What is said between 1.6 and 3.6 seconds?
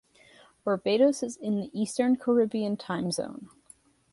Eastern Caribbean Time Zone.